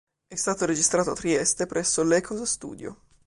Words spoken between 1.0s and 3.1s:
a Trieste presso l'Echoes Studio.